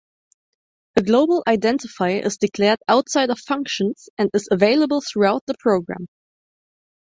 [0.97, 6.07] A global identifier is declared outside of functions and is available throughout the program.